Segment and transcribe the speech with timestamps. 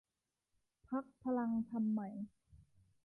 [0.87, 2.09] พรรคพลังธรรมใหม่